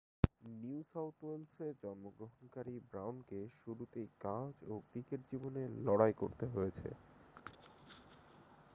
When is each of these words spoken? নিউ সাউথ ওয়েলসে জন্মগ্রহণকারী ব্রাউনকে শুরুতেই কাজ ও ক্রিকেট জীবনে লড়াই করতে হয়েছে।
নিউ 0.53 0.79
সাউথ 0.91 1.17
ওয়েলসে 1.23 1.67
জন্মগ্রহণকারী 1.81 2.75
ব্রাউনকে 2.89 3.39
শুরুতেই 3.59 4.09
কাজ 4.21 4.53
ও 4.67 4.73
ক্রিকেট 4.89 5.21
জীবনে 5.31 5.61
লড়াই 5.85 6.13
করতে 6.21 6.45
হয়েছে। 6.47 6.89